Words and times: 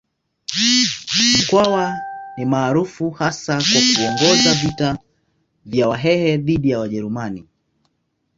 Mkwawa 1.39 1.99
ni 2.37 2.45
maarufu 2.45 3.09
hasa 3.09 3.55
kwa 3.57 3.81
kuongoza 3.95 4.53
vita 4.53 4.97
vya 5.65 5.87
Wahehe 5.89 6.37
dhidi 6.37 6.69
ya 6.69 6.79
Wajerumani. 6.79 7.47